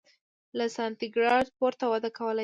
له 0.57 0.65
سانتي 0.75 1.07
ګراد 1.15 1.47
پورته 1.57 1.85
وده 1.91 2.09
کولای 2.17 2.39
شي. 2.39 2.39